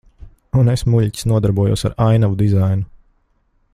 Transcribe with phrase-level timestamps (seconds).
[0.61, 2.89] Un es, muļķis, nodarbojos ar ainavu dizainu.